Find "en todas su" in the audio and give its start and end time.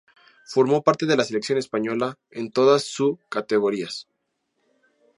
2.31-3.19